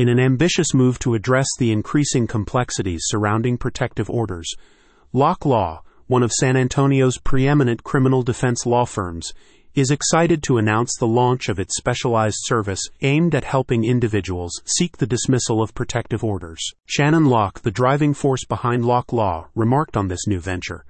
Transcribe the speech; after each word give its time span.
In 0.00 0.08
an 0.08 0.18
ambitious 0.18 0.72
move 0.72 0.98
to 1.00 1.12
address 1.12 1.44
the 1.58 1.72
increasing 1.72 2.26
complexities 2.26 3.02
surrounding 3.04 3.58
protective 3.58 4.08
orders, 4.08 4.50
Locke 5.12 5.44
Law, 5.44 5.82
one 6.06 6.22
of 6.22 6.32
San 6.32 6.56
Antonio's 6.56 7.18
preeminent 7.18 7.84
criminal 7.84 8.22
defense 8.22 8.64
law 8.64 8.86
firms, 8.86 9.34
is 9.74 9.90
excited 9.90 10.42
to 10.44 10.56
announce 10.56 10.96
the 10.96 11.06
launch 11.06 11.50
of 11.50 11.58
its 11.58 11.76
specialized 11.76 12.38
service 12.44 12.80
aimed 13.02 13.34
at 13.34 13.44
helping 13.44 13.84
individuals 13.84 14.62
seek 14.64 14.96
the 14.96 15.06
dismissal 15.06 15.62
of 15.62 15.74
protective 15.74 16.24
orders. 16.24 16.62
Shannon 16.86 17.26
Locke, 17.26 17.60
the 17.60 17.70
driving 17.70 18.14
force 18.14 18.46
behind 18.46 18.86
Locke 18.86 19.12
Law, 19.12 19.48
remarked 19.54 19.98
on 19.98 20.08
this 20.08 20.26
new 20.26 20.40
venture. 20.40 20.86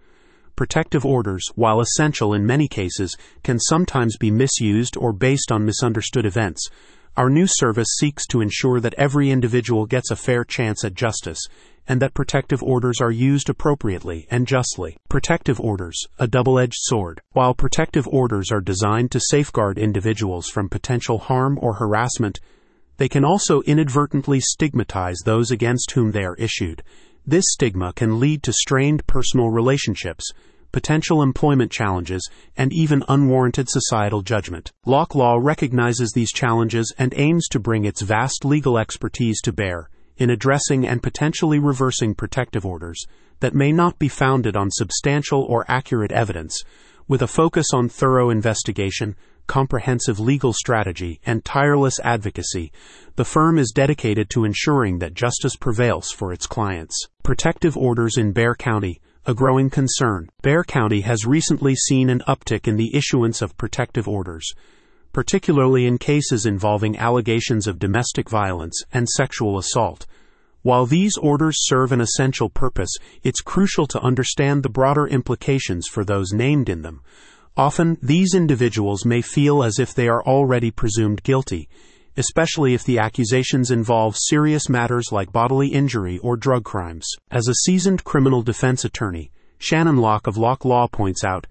Protective 0.55 1.05
orders, 1.05 1.45
while 1.57 1.81
essential 1.81 2.33
in 2.33 2.47
many 2.47 2.69
cases, 2.69 3.17
can 3.43 3.59
sometimes 3.59 4.17
be 4.17 4.31
misused 4.31 4.97
or 4.97 5.13
based 5.13 5.51
on 5.51 5.65
misunderstood 5.65 6.27
events. 6.27 6.69
Our 7.17 7.29
new 7.29 7.47
service 7.47 7.89
seeks 7.99 8.27
to 8.29 8.41
ensure 8.41 8.81
that 8.81 8.95
every 8.95 9.31
individual 9.31 9.85
gets 9.85 10.11
a 10.11 10.17
fair 10.17 10.45
chance 10.45 10.85
at 10.85 10.95
justice 10.95 11.41
and 11.89 12.01
that 12.01 12.14
protective 12.14 12.63
orders 12.63 13.01
are 13.01 13.11
used 13.11 13.49
appropriately 13.49 14.29
and 14.31 14.46
justly. 14.46 14.96
Protective 15.09 15.59
orders, 15.59 16.07
a 16.18 16.29
double 16.29 16.59
edged 16.59 16.79
sword. 16.79 17.21
While 17.32 17.53
protective 17.53 18.07
orders 18.07 18.53
are 18.53 18.61
designed 18.61 19.11
to 19.11 19.21
safeguard 19.21 19.77
individuals 19.77 20.49
from 20.49 20.68
potential 20.68 21.18
harm 21.18 21.59
or 21.61 21.75
harassment, 21.75 22.39
they 22.99 23.09
can 23.09 23.25
also 23.25 23.63
inadvertently 23.63 24.39
stigmatize 24.40 25.18
those 25.25 25.51
against 25.51 25.90
whom 25.93 26.13
they 26.13 26.23
are 26.23 26.37
issued. 26.37 26.82
This 27.27 27.45
stigma 27.49 27.93
can 27.93 28.21
lead 28.21 28.43
to 28.45 28.53
strained 28.53 29.07
personal 29.07 29.51
relationships, 29.51 30.31
potential 30.73 31.23
employment 31.23 31.71
challenges, 31.71 32.29
and 32.56 32.73
even 32.73 33.05
unwarranted 33.09 33.69
societal 33.69 34.23
judgment. 34.23 34.73
Locke 34.87 35.15
Law 35.15 35.39
recognizes 35.41 36.12
these 36.12 36.33
challenges 36.33 36.93
and 36.98 37.15
aims 37.17 37.48
to 37.48 37.59
bring 37.59 37.84
its 37.84 38.03
vast 38.03 38.45
legal 38.45 38.79
expertise 38.79 39.41
to 39.43 39.53
bear 39.53 39.89
in 40.17 40.29
addressing 40.29 40.87
and 40.87 41.03
potentially 41.03 41.59
reversing 41.59 42.15
protective 42.15 42.67
orders 42.67 43.07
that 43.41 43.55
may 43.55 43.73
not 43.73 43.99
be 43.99 44.09
founded 44.09 44.55
on 44.55 44.71
substantial 44.71 45.43
or 45.45 45.65
accurate 45.67 46.12
evidence, 46.12 46.62
with 47.09 47.23
a 47.23 47.27
focus 47.27 47.69
on 47.73 47.89
thorough 47.89 48.31
investigation, 48.31 49.17
comprehensive 49.47 50.21
legal 50.21 50.53
strategy, 50.53 51.21
and 51.27 51.45
tireless 51.45 51.99
advocacy, 52.05 52.71
the 53.17 53.25
firm 53.25 53.59
is 53.59 53.73
dedicated 53.75 54.31
to 54.31 54.45
ensuring 54.45 54.99
that 55.01 55.15
justice 55.15 55.57
prevails 55.57 56.12
for 56.12 56.33
its 56.33 56.47
clients. 56.47 57.09
Protective 57.25 57.77
orders 57.77 58.17
in 58.17 58.31
Bexar 58.31 58.55
County, 58.55 59.01
a 59.27 59.35
growing 59.35 59.71
concern. 59.71 60.29
Bexar 60.43 60.65
County 60.65 61.03
has 61.03 61.27
recently 61.27 61.75
seen 61.75 62.11
an 62.11 62.23
uptick 62.27 62.67
in 62.67 62.77
the 62.77 62.95
issuance 62.95 63.43
of 63.43 63.57
protective 63.57 64.09
orders 64.09 64.55
particularly 65.12 65.87
in 65.87 65.99
cases 65.99 66.47
involving 66.47 66.97
allegations 66.97 67.67
of 67.67 67.79
domestic 67.79 68.29
violence 68.29 68.83
and 68.93 69.09
sexual 69.09 69.59
assault. 69.59 70.07
While 70.62 70.87
these 70.87 71.17
orders 71.17 71.57
serve 71.61 71.91
an 71.91 72.01
essential 72.01 72.51
purpose, 72.51 72.95
it's 73.23 73.41
crucial 73.41 73.87
to 73.89 74.01
understand 74.01 74.62
the 74.62 74.69
broader 74.69 75.07
implications 75.07 75.89
for 75.89 76.05
those 76.05 76.33
named 76.33 76.69
in 76.69 76.83
them. 76.83 77.01
Often, 77.57 77.99
these 78.03 78.34
individuals 78.34 79.05
may 79.05 79.23
feel 79.23 79.65
as 79.65 79.79
if 79.79 79.95
they 79.95 80.07
are 80.07 80.23
already 80.25 80.71
presumed 80.71 81.23
guilty, 81.23 81.69
especially 82.16 82.75
if 82.75 82.84
the 82.84 82.98
accusations 82.98 83.70
involve 83.70 84.16
serious 84.16 84.69
matters 84.69 85.12
like 85.12 85.33
bodily 85.33 85.69
injury 85.69 86.19
or 86.19 86.36
drug 86.36 86.64
crimes. 86.64 87.08
As 87.30 87.48
a 87.48 87.55
seasoned 87.66 88.05
criminal 88.05 88.42
defense 88.42 88.84
attorney, 88.84 89.30
Shannon 89.58 89.98
Locke 89.98 90.27
of 90.27 90.36
Locke 90.36 90.64
Law 90.64 90.86
points 90.86 91.25
out, 91.25 91.47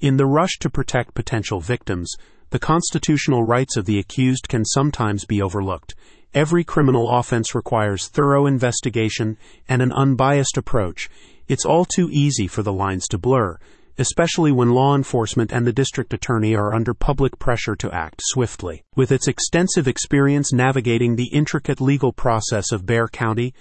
in 0.00 0.16
the 0.16 0.26
rush 0.26 0.58
to 0.60 0.68
protect 0.68 1.14
potential 1.14 1.60
victims, 1.60 2.14
the 2.50 2.58
constitutional 2.58 3.42
rights 3.42 3.76
of 3.76 3.86
the 3.86 3.98
accused 3.98 4.48
can 4.48 4.64
sometimes 4.64 5.24
be 5.24 5.40
overlooked. 5.40 5.94
Every 6.34 6.64
criminal 6.64 7.08
offense 7.10 7.54
requires 7.54 8.08
thorough 8.08 8.46
investigation 8.46 9.38
and 9.68 9.80
an 9.80 9.92
unbiased 9.92 10.56
approach. 10.56 11.08
It's 11.48 11.64
all 11.64 11.84
too 11.84 12.08
easy 12.12 12.46
for 12.46 12.62
the 12.62 12.72
lines 12.72 13.08
to 13.08 13.18
blur, 13.18 13.58
especially 13.98 14.52
when 14.52 14.72
law 14.72 14.94
enforcement 14.94 15.52
and 15.52 15.66
the 15.66 15.72
district 15.72 16.12
attorney 16.12 16.54
are 16.54 16.74
under 16.74 16.94
public 16.94 17.38
pressure 17.38 17.76
to 17.76 17.92
act 17.92 18.20
swiftly. 18.24 18.82
With 18.96 19.12
its 19.12 19.28
extensive 19.28 19.86
experience 19.86 20.52
navigating 20.52 21.16
the 21.16 21.30
intricate 21.32 21.80
legal 21.80 22.12
process 22.12 22.72
of 22.72 22.86
Bexar 22.86 23.08
County, 23.08 23.54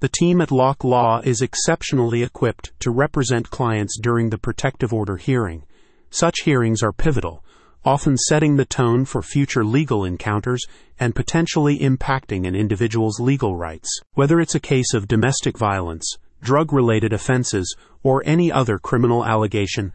the 0.00 0.08
team 0.08 0.40
at 0.40 0.50
Locke 0.50 0.84
Law 0.84 1.20
is 1.24 1.42
exceptionally 1.42 2.22
equipped 2.22 2.72
to 2.80 2.90
represent 2.90 3.50
clients 3.50 3.98
during 4.00 4.30
the 4.30 4.38
protective 4.38 4.92
order 4.92 5.16
hearing. 5.16 5.64
Such 6.10 6.42
hearings 6.42 6.82
are 6.82 6.92
pivotal 6.92 7.42
often 7.84 8.16
setting 8.16 8.56
the 8.56 8.64
tone 8.64 9.04
for 9.04 9.22
future 9.22 9.64
legal 9.64 10.04
encounters 10.04 10.64
and 11.00 11.14
potentially 11.14 11.78
impacting 11.80 12.46
an 12.46 12.54
individual's 12.54 13.18
legal 13.18 13.56
rights. 13.56 13.90
Whether 14.14 14.40
it's 14.40 14.54
a 14.54 14.60
case 14.60 14.94
of 14.94 15.08
domestic 15.08 15.58
violence, 15.58 16.16
drug 16.42 16.72
related 16.72 17.12
offenses, 17.12 17.74
or 18.02 18.22
any 18.26 18.52
other 18.52 18.78
criminal 18.78 19.24
allegation, 19.24 19.92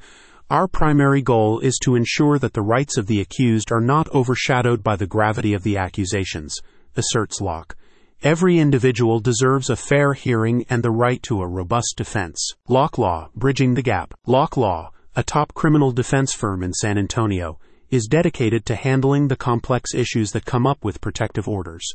our 0.49 0.67
primary 0.67 1.21
goal 1.21 1.59
is 1.59 1.77
to 1.83 1.95
ensure 1.95 2.39
that 2.39 2.53
the 2.53 2.61
rights 2.61 2.97
of 2.97 3.07
the 3.07 3.19
accused 3.19 3.69
are 3.69 3.81
not 3.81 4.09
overshadowed 4.15 4.81
by 4.81 4.95
the 4.95 5.05
gravity 5.05 5.53
of 5.53 5.63
the 5.63 5.75
accusations, 5.75 6.57
asserts 6.95 7.41
Locke. 7.41 7.75
Every 8.23 8.57
individual 8.57 9.19
deserves 9.19 9.69
a 9.69 9.75
fair 9.75 10.13
hearing 10.13 10.65
and 10.69 10.81
the 10.81 10.89
right 10.89 11.21
to 11.23 11.41
a 11.41 11.47
robust 11.47 11.95
defense. 11.97 12.53
Locke 12.67 12.97
Law, 12.97 13.29
Bridging 13.35 13.73
the 13.73 13.81
Gap. 13.81 14.13
Locke 14.25 14.55
Law, 14.55 14.91
a 15.15 15.21
top 15.21 15.53
criminal 15.53 15.91
defense 15.91 16.33
firm 16.33 16.63
in 16.63 16.73
San 16.73 16.97
Antonio, 16.97 17.59
is 17.91 18.07
dedicated 18.07 18.65
to 18.65 18.75
handling 18.75 19.27
the 19.27 19.35
complex 19.35 19.93
issues 19.93 20.31
that 20.31 20.45
come 20.45 20.65
up 20.65 20.83
with 20.83 21.01
protective 21.01 21.47
orders. 21.47 21.93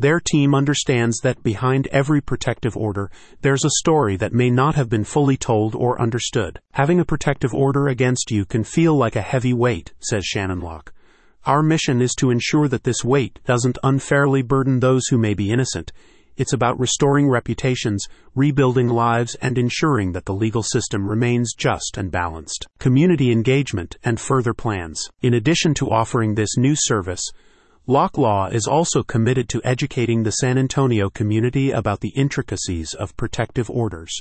Their 0.00 0.20
team 0.20 0.54
understands 0.54 1.18
that 1.22 1.42
behind 1.42 1.88
every 1.88 2.20
protective 2.20 2.76
order, 2.76 3.10
there's 3.42 3.64
a 3.64 3.80
story 3.80 4.16
that 4.16 4.32
may 4.32 4.48
not 4.48 4.76
have 4.76 4.88
been 4.88 5.02
fully 5.02 5.36
told 5.36 5.74
or 5.74 6.00
understood. 6.00 6.60
Having 6.72 7.00
a 7.00 7.04
protective 7.04 7.52
order 7.52 7.88
against 7.88 8.30
you 8.30 8.44
can 8.44 8.62
feel 8.62 8.94
like 8.94 9.16
a 9.16 9.22
heavy 9.22 9.52
weight, 9.52 9.92
says 9.98 10.24
Shannon 10.24 10.60
Locke. 10.60 10.92
Our 11.46 11.64
mission 11.64 12.00
is 12.00 12.14
to 12.18 12.30
ensure 12.30 12.68
that 12.68 12.84
this 12.84 13.04
weight 13.04 13.40
doesn't 13.44 13.78
unfairly 13.82 14.42
burden 14.42 14.78
those 14.78 15.06
who 15.08 15.18
may 15.18 15.34
be 15.34 15.50
innocent. 15.50 15.92
It's 16.36 16.52
about 16.52 16.78
restoring 16.78 17.28
reputations, 17.28 18.06
rebuilding 18.36 18.86
lives, 18.86 19.34
and 19.42 19.58
ensuring 19.58 20.12
that 20.12 20.26
the 20.26 20.34
legal 20.34 20.62
system 20.62 21.08
remains 21.08 21.54
just 21.58 21.96
and 21.96 22.12
balanced. 22.12 22.68
Community 22.78 23.32
engagement 23.32 23.96
and 24.04 24.20
further 24.20 24.54
plans. 24.54 25.02
In 25.22 25.34
addition 25.34 25.74
to 25.74 25.90
offering 25.90 26.36
this 26.36 26.56
new 26.56 26.74
service, 26.76 27.24
Locke 27.90 28.18
Law 28.18 28.48
is 28.48 28.66
also 28.66 29.02
committed 29.02 29.48
to 29.48 29.62
educating 29.64 30.22
the 30.22 30.30
San 30.30 30.58
Antonio 30.58 31.08
community 31.08 31.70
about 31.70 32.00
the 32.00 32.12
intricacies 32.14 32.92
of 32.92 33.16
protective 33.16 33.70
orders. 33.70 34.12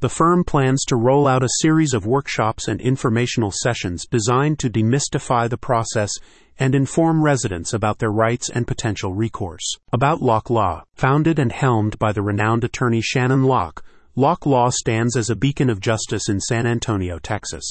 The 0.00 0.10
firm 0.10 0.44
plans 0.44 0.84
to 0.88 0.96
roll 0.96 1.26
out 1.26 1.42
a 1.42 1.48
series 1.62 1.94
of 1.94 2.04
workshops 2.04 2.68
and 2.68 2.82
informational 2.82 3.50
sessions 3.50 4.04
designed 4.04 4.58
to 4.58 4.68
demystify 4.68 5.48
the 5.48 5.56
process 5.56 6.10
and 6.58 6.74
inform 6.74 7.24
residents 7.24 7.72
about 7.72 7.98
their 7.98 8.12
rights 8.12 8.50
and 8.50 8.66
potential 8.66 9.14
recourse. 9.14 9.78
About 9.90 10.20
Locke 10.20 10.50
Law, 10.50 10.84
founded 10.94 11.38
and 11.38 11.50
helmed 11.50 11.98
by 11.98 12.12
the 12.12 12.20
renowned 12.20 12.62
attorney 12.62 13.00
Shannon 13.00 13.44
Locke, 13.44 13.82
Locke 14.16 14.44
Law 14.44 14.68
stands 14.68 15.16
as 15.16 15.30
a 15.30 15.34
beacon 15.34 15.70
of 15.70 15.80
justice 15.80 16.28
in 16.28 16.40
San 16.40 16.66
Antonio, 16.66 17.18
Texas. 17.18 17.64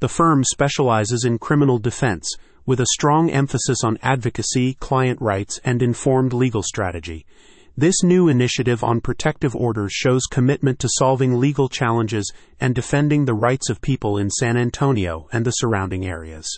The 0.00 0.08
firm 0.08 0.42
specializes 0.42 1.24
in 1.24 1.38
criminal 1.38 1.78
defense, 1.78 2.34
with 2.70 2.78
a 2.78 2.86
strong 2.92 3.28
emphasis 3.30 3.82
on 3.82 3.98
advocacy, 4.00 4.74
client 4.74 5.20
rights, 5.20 5.58
and 5.64 5.82
informed 5.82 6.32
legal 6.32 6.62
strategy. 6.62 7.26
This 7.76 8.04
new 8.04 8.28
initiative 8.28 8.84
on 8.84 9.00
protective 9.00 9.56
orders 9.56 9.92
shows 9.92 10.22
commitment 10.30 10.78
to 10.78 10.88
solving 10.88 11.40
legal 11.40 11.68
challenges 11.68 12.32
and 12.60 12.72
defending 12.72 13.24
the 13.24 13.34
rights 13.34 13.70
of 13.70 13.80
people 13.80 14.16
in 14.16 14.30
San 14.30 14.56
Antonio 14.56 15.26
and 15.32 15.44
the 15.44 15.50
surrounding 15.50 16.06
areas. 16.06 16.56